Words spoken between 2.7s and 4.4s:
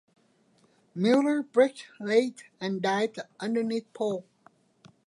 dived underneath Pol.